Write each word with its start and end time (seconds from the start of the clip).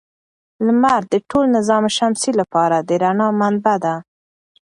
لمر 0.65 1.01
د 1.13 1.15
ټول 1.29 1.45
نظام 1.57 1.83
شمسي 1.97 2.31
لپاره 2.39 2.77
د 2.87 2.89
رڼا 3.01 3.27
منبع 3.39 3.75
ده. 3.83 3.95